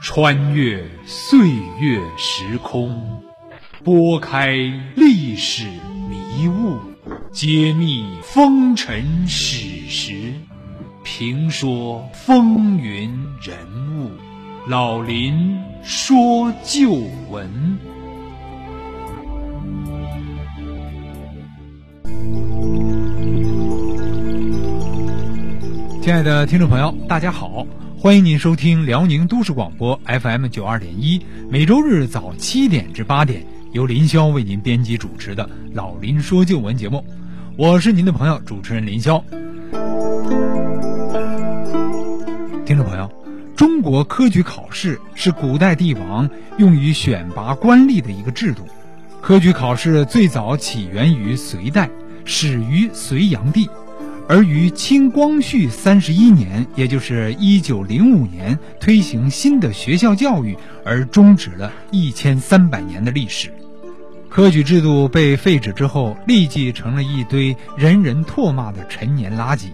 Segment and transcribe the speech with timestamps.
[0.00, 1.48] 穿越岁
[1.80, 3.22] 月时空，
[3.82, 4.56] 拨开
[4.94, 5.66] 历史
[6.08, 6.78] 迷雾，
[7.32, 10.32] 揭秘风尘史实，
[11.02, 13.10] 评说风云
[13.42, 13.56] 人
[13.98, 14.10] 物。
[14.68, 16.92] 老林说旧
[17.30, 17.78] 闻。
[26.00, 27.66] 亲爱的听众朋友，大家好，
[28.00, 31.20] 欢迎您收听辽宁都市广播 FM 九二点一，
[31.50, 37.04] 每周日早七点至八点，由林霄为您编辑主持的《老林说旧闻》节目，
[37.56, 39.20] 我是您的朋友主持人林霄。
[42.64, 43.10] 听众朋友，
[43.56, 48.64] 中国科举考试是古代帝王用于选拔官吏的一个制度。
[49.20, 51.90] 科举考试最早起源于隋代，
[52.24, 53.68] 始于隋炀帝。
[54.28, 63.50] 而于清光绪三十一年，也就是一九零五年，推行新的学校教育，而终止了一千三百年的历史。
[64.28, 69.68] 科举制度被废止之后，立即成了一堆人人唾骂的陈年垃圾。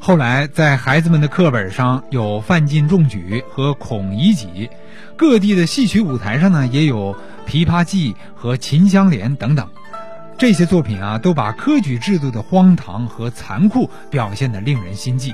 [0.00, 4.68] 后来，在孩子们的课本上有范进中举和孔乙己，
[5.16, 7.14] 各地的戏曲舞台上呢，也有
[7.48, 9.64] 《琵琶记》和《秦香莲》等等。
[10.42, 15.32] 这些作品啊，都把科举制度的荒唐和残酷表现得令人心悸。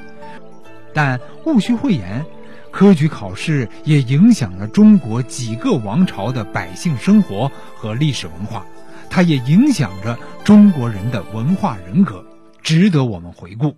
[0.92, 2.26] 但戊戌会言，
[2.70, 8.66] 科举考试也影响了中国几个王朝的百姓生活和历史文化，
[9.08, 12.22] 它也影响着中国人的文化人格，
[12.60, 13.74] 值得我们回顾。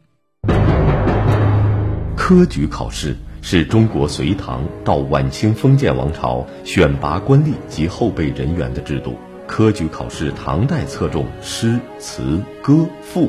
[2.17, 9.17] 科举考试是中国隋唐到晚清封建王朝选拔官吏及后备人员的制度。
[9.51, 13.29] 科举考试，唐代侧重诗词歌赋，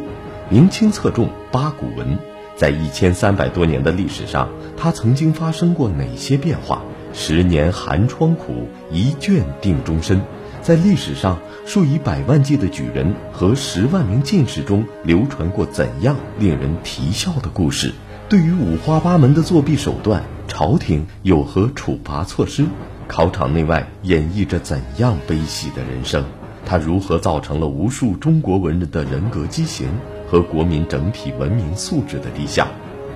[0.52, 2.16] 明清侧重八股文。
[2.56, 6.84] 在一千三百多年的历史上，它曾经发生过哪些变化？
[7.12, 10.22] 十年寒窗苦，一卷定终身。
[10.62, 17.92] 在历史上，数以百万计的举人和十万名进士中，流传过怎样令人啼笑的故事？
[18.30, 22.68] 对于五花八门的作弊手段，朝廷有何处罚措施？
[23.12, 26.24] 考场内外演绎着怎样悲喜的人生？
[26.66, 29.90] 它如何造成了无数中国文人的人格畸形
[30.26, 32.70] 和国民整体文明素质的低下？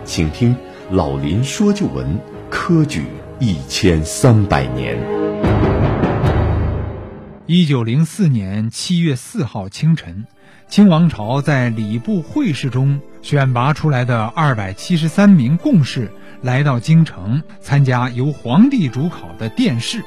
[0.03, 0.53] 请听
[0.91, 2.05] 老林说旧闻：
[2.49, 3.05] 科举
[3.39, 5.14] 一千三百年。
[7.47, 10.25] 一九零四年七月四号清晨，
[10.67, 16.11] 清王朝在礼部会试中选拔出来的二百七十三名贡士。
[16.41, 20.03] 来到京城参加由皇帝主考的殿试，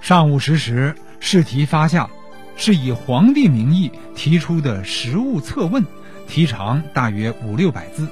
[0.00, 2.08] 上午十时试题发下，
[2.56, 5.84] 是以皇帝名义提出的实物测问，
[6.28, 8.06] 题长大约五六百字。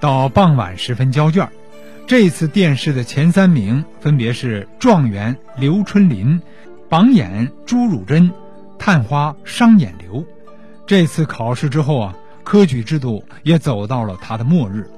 [0.00, 1.48] 到傍晚时分交卷。
[2.06, 6.40] 这次殿试的前三名分别是状元刘春霖、
[6.88, 8.30] 榜眼朱汝珍、
[8.78, 10.24] 探花商衍流。
[10.86, 12.14] 这次考试之后啊，
[12.44, 14.88] 科举制度也走到了它的末日。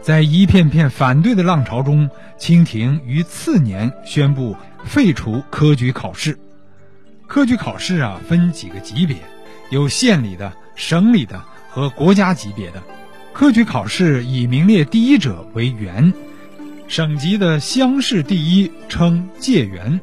[0.00, 2.08] 在一片片反对的浪潮中，
[2.38, 6.38] 清廷于次年宣布废除科举考试。
[7.26, 9.16] 科举考试啊，分几个级别，
[9.70, 12.82] 有县里的、省里的和国家级别的。
[13.32, 16.12] 科举考试以名列第一者为元，
[16.86, 20.00] 省级的乡试第一称解元，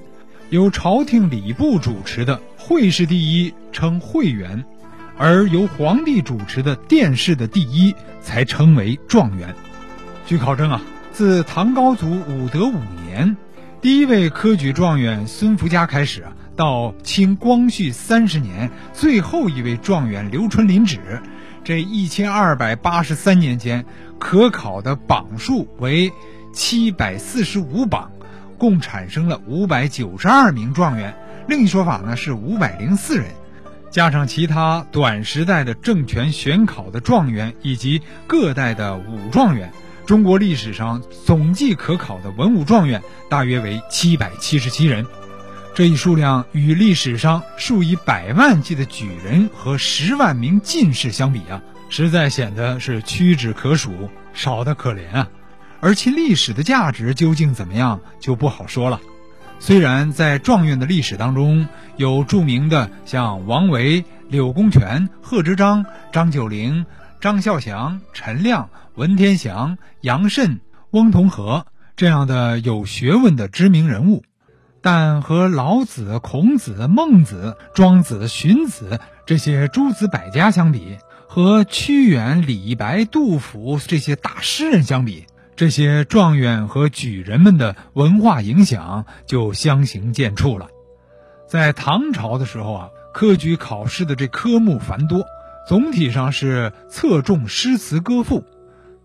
[0.49, 4.65] 由朝廷礼部主持的会试第一称会元，
[5.15, 9.53] 而由皇帝主持的殿试的第一才称为状元。
[10.25, 12.73] 据考证啊，自唐高祖武德五
[13.05, 13.37] 年，
[13.79, 21.21] 第一位科举状元孙福家开始啊，到清光绪三十年，最后一位状元刘春霖止，
[21.63, 23.85] 这一千二百八十三年间，
[24.17, 26.11] 可考的榜数为
[26.51, 28.11] 七百四十五榜，
[28.59, 31.15] 共产生了五百九十二名状元。
[31.47, 33.25] 另一说法呢是五百零四人，
[33.89, 39.71] 加上其他短时代的政权选考的状元以及各代的武状元。
[40.05, 45.05] 中国历史上总计可考的文武状元大约为七百七十七人，
[45.73, 55.27] 这一数量与历史上数以百万计的举人和十万名进士相比啊，实在显得是屈指可数，少得可怜啊。
[55.81, 58.99] 而其历史的价值究竟怎么样，就不好说了。
[59.59, 61.67] 虽然在状元的历史当中，
[61.97, 66.85] 有著名的像王维、柳公权、贺知章、张九龄。
[67.21, 70.61] 张孝祥、陈亮、文天祥、杨慎、
[70.91, 71.65] 翁同龢
[71.97, 74.23] 这样的有学问的知名人物，
[74.81, 80.95] 但和老子、孔子、孟子、庄子、荀子这些诸子百家相比，
[81.27, 85.25] 和屈原、李白、杜甫这些大诗人相比，
[85.59, 90.69] 这些状元和举人们的文化影响就相形见绌了。
[91.49, 95.25] 在唐朝的时候啊，科举考试的这科目繁多，
[95.67, 98.45] 总体上是侧重诗词歌赋；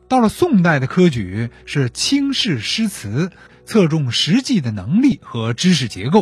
[0.07, 3.33] 到了宋代的科举是轻视诗词，
[3.65, 6.21] 侧重实际的能力和知识结构；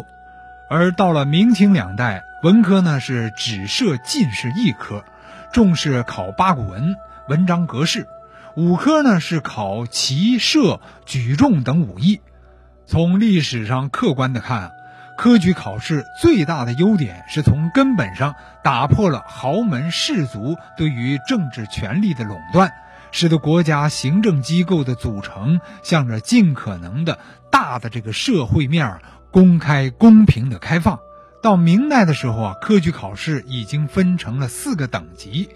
[0.71, 5.05] 而到了明清两代，文科呢是只设进士一科，
[5.53, 6.97] 重视考八股文、
[7.29, 8.05] 文章格式；
[8.57, 12.21] 武科呢是考骑射、举重等武艺。
[12.87, 14.73] 从历史上客观的看。
[15.15, 18.35] 科举考试最大的优点是从根本上
[18.65, 22.73] 打破了豪门士族对于政治权力的垄断，
[23.13, 27.19] 使得国家行政机构的组成向着尽可能的
[27.51, 29.01] 大的这个社会面
[29.31, 30.99] 公开、公平的开放。
[31.43, 35.51] 到明代的时候啊，科举考试已经分成了四个等级，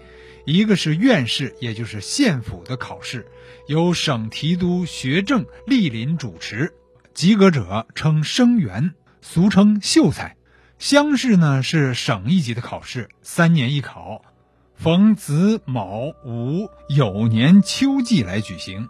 [0.49, 3.27] 一个是院试，也就是县府的考试，
[3.67, 6.73] 由省提督学政莅临主持，
[7.13, 8.93] 及格者称生员。
[9.19, 10.37] 俗称秀才，
[10.79, 14.21] 乡试呢是省一级的考试，三年一考，
[14.73, 18.87] 逢子卯午酉年秋季来举行，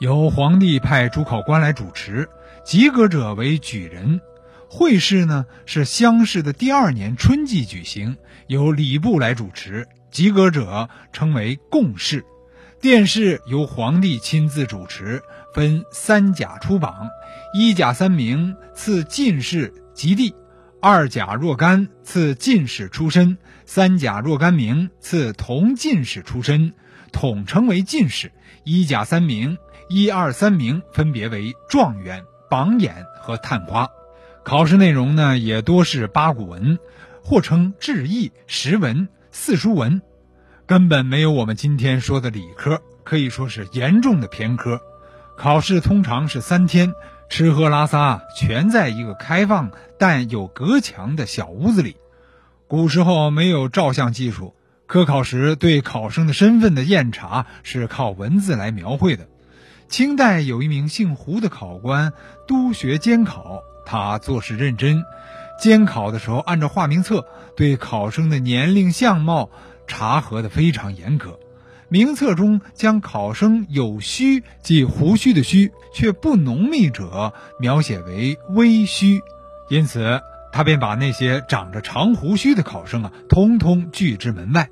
[0.00, 2.30] 由皇帝派主考官来主持，
[2.64, 4.22] 及格者为举人。
[4.70, 8.16] 会试呢是乡试的第二年春季举行，
[8.46, 12.24] 由礼部来主持，及格者称为贡士。
[12.80, 15.20] 殿试由皇帝亲自主持，
[15.52, 17.08] 分三甲出榜。
[17.52, 20.32] 一甲三名赐进士及第，
[20.80, 26.74] 二甲若干赐进士出身，三甲若干名赐同进士出身，
[27.10, 28.30] 统称为进士。
[28.62, 29.58] 一甲三名，
[29.88, 33.90] 一二三名分别为状元、榜眼和探花。
[34.44, 36.78] 考试内容呢，也多是八股文，
[37.20, 40.00] 或称志异、识文、四书文，
[40.64, 44.80] 根本没有我们今天说的理科，可以说是严重的偏科。
[45.36, 46.94] 考试通常是三天。
[47.28, 51.96] 吃喝拉撒全在一个开放但有隔墙的小屋子里。
[52.68, 54.54] 古时候没有照相技术，
[54.86, 59.26] 科考时对考生的身份的验查是靠文字来描绘的。
[59.88, 62.12] 清代有一名姓胡的考官
[62.46, 65.04] 督学监考，他做事认真，
[65.58, 69.50] 监考的时候按照化名册对考生的年龄相貌
[69.86, 71.38] 查核的非常严格。
[71.88, 79.20] 名册中将考生有须，即胡须的须却不浓密者描写为微须，
[79.68, 80.20] 因此
[80.50, 84.68] 他便把那些长着长胡须的考生啊，通通拒之门外。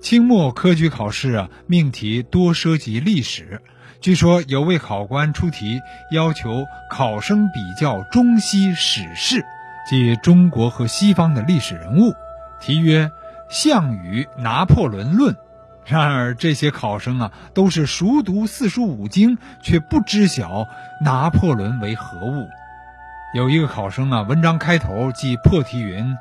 [0.00, 3.60] 清末科举考试啊，命题多涉及历史，
[4.00, 5.80] 据说有位考官出题
[6.12, 9.44] 要求考生比较中西史事，
[9.88, 12.12] 即中国和西方的历史人物，
[12.60, 13.06] 题曰
[13.48, 15.34] 《项羽拿破仑论》。
[15.86, 20.66] 然而，这些考生啊，都是熟读四书五经，却不知晓
[21.02, 22.46] 拿破仑为何物。
[23.34, 26.14] 有一个考生啊，文章开头即破题云：“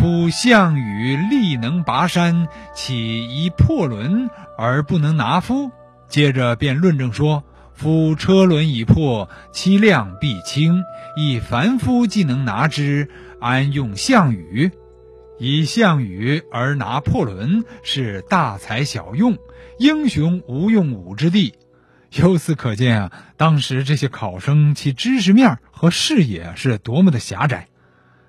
[0.00, 5.70] 夫项羽力能拔山，岂以破轮而不能拿夫？”
[6.08, 7.44] 接着便论证说
[7.82, 10.84] ：“夫车轮已破，其量必轻，
[11.16, 13.08] 以凡夫既能拿之，
[13.40, 14.70] 安用项羽？”
[15.40, 19.36] 以项羽而拿破仑是大材小用，
[19.80, 21.54] 英雄无用武之地。
[22.12, 27.66] 由此可见啊，当时这些考生其知识面和视野是多么的狭窄。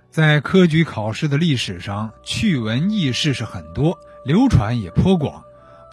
[0.10, 5.44] 在科举考试的历史上，趣闻轶事是很多，流传也颇广。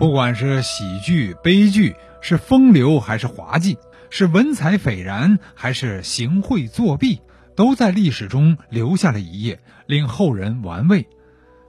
[0.00, 3.76] 不管是喜剧、悲剧，是风流还是滑稽，
[4.08, 7.20] 是文采斐然还是行贿作弊。
[7.54, 11.06] 都在历史中留下了一页，令后人玩味。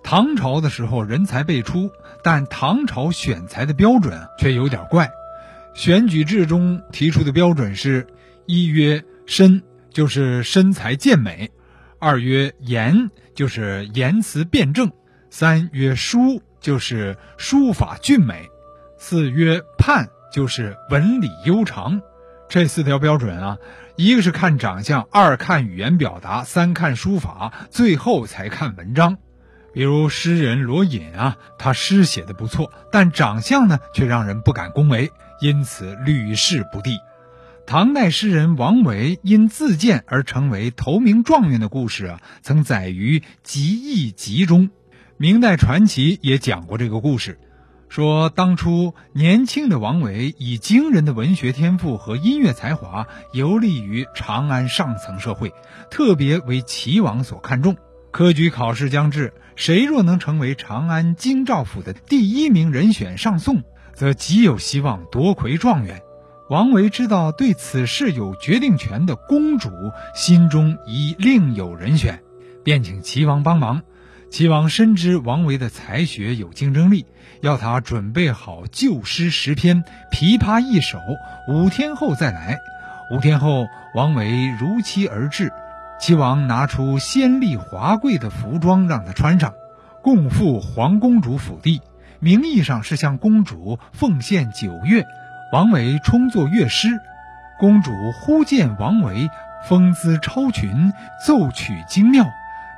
[0.02, 1.92] 唐朝的时候人才辈出，
[2.24, 5.12] 但唐朝选才的标准却有点怪。
[5.74, 8.08] 选举制中提出的标准是：
[8.46, 9.62] 一曰身，
[9.92, 11.50] 就是身材健美；
[12.00, 14.88] 二曰言，就是言辞辩证；
[15.30, 18.50] 三曰书，就是书法俊美；
[18.98, 22.01] 四曰判，就是文理悠长。
[22.48, 23.58] 这四条标准啊。
[23.98, 29.18] 一个是看长相，二看语言表达，三看书法，最后才看文章。
[29.74, 36.98] 比如诗人罗隐啊，他诗写的不错，但长相呢却让人不敢恭维，因此屡试不第。
[37.68, 44.72] 唐代诗人王维因自荐而成为头名状元的故事啊，曾载于《集异集》中。
[45.22, 47.38] 明代传奇也讲过这个故事。
[47.90, 55.54] 说当初年轻的王维以惊人的文学天赋和音乐才华游历于长安上层社会，
[55.92, 57.78] 特别为齐王所看重。
[58.10, 63.62] 科举考试将至，谁若能成为长安京兆府的第一名人选上宋，
[63.94, 66.01] 则极有希望夺魁状元。
[66.50, 69.70] 王维知道对此事有决定权的公主
[70.16, 72.24] 心中已另有人选，
[72.63, 73.84] 便请齐王帮忙。
[74.32, 77.06] 齐王深知王维的才学有竞争力，
[77.42, 81.00] 要他准备好旧诗十篇、琵琶一首，
[81.50, 82.58] 五天后再来。
[83.12, 85.52] 五天后，王维如期而至。
[86.00, 89.54] 齐王拿出鲜丽华贵的服装让他穿上，
[90.02, 91.82] 共赴皇公主府邸，
[92.22, 95.06] 名义上是向公主奉献九乐。
[95.52, 96.88] 王维充作乐师，
[97.60, 99.30] 公主忽见王维
[99.68, 100.94] 风姿超群，
[101.28, 102.26] 奏曲精妙，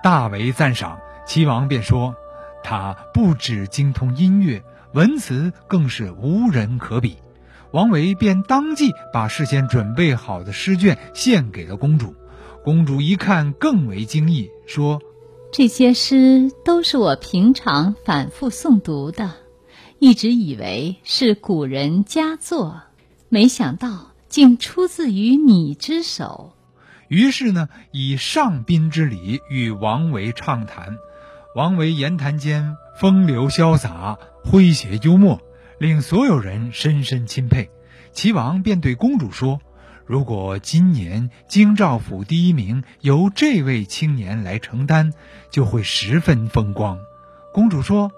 [0.01, 0.98] 大为赞赏。
[1.25, 2.15] 齐王便说
[2.63, 4.63] ：“他不止精通音乐，
[4.93, 7.17] 文辞更是无人可比。”
[7.71, 12.15] 王维便当即把事先准备好的诗卷献给了公主。
[12.63, 15.01] 公主一看，更为惊异，说
[15.51, 19.31] ：“这些诗都是我平常反复诵读的。”
[19.99, 22.81] 一直以为是古人佳作，
[23.29, 26.53] 没想到竟出自于你之手。
[27.07, 30.97] 于是呢，以上宾之礼与王维畅谈。
[31.55, 35.39] 王维言谈间风流潇洒，诙谐幽默，
[35.77, 37.69] 令所有人深深钦佩。
[38.12, 39.62] 齐王便对公主说
[40.07, 45.13] ：“如果今年京兆府第一名由这位青年来承担，
[45.51, 46.98] 就会十分风光。”
[47.53, 48.12] 公主说。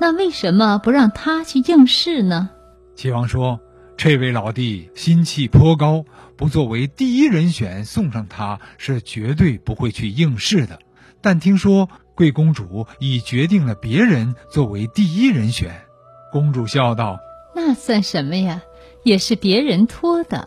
[0.00, 2.50] 那为什么不让他去应试呢？
[2.96, 3.60] 齐王说
[3.96, 6.06] ：“这位老弟心气颇高，
[6.36, 10.80] 不作为第一人选送上他，是绝对不会去应试的。
[11.20, 15.86] 但听说贵公主已决定了别人作为第一人选。”
[16.30, 17.18] 公主笑道
[17.56, 18.60] ：“那算什么呀？
[19.04, 20.46] 也是别人托的。”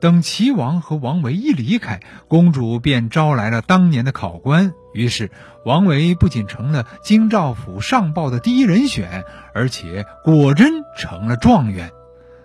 [0.00, 4.74] 等齐王和王维一离开，公主便招来了当年的考官。
[4.92, 5.30] 于是，
[5.64, 11.90] 王维不仅成了京兆府上报的第一人选，而且果真成了状元。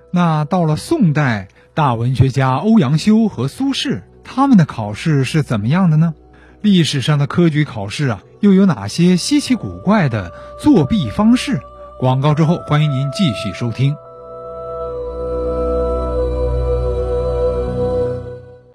[0.10, 6.14] 那到了宋代，大文学家欧阳修和苏轼，他们的考试是怎么样的呢？
[6.62, 11.60] 历史上的科举考试啊，又有哪些稀奇古怪的作弊方式？
[11.98, 13.96] 广告之后，欢迎您继续收听。